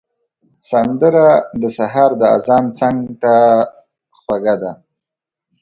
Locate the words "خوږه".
4.19-4.55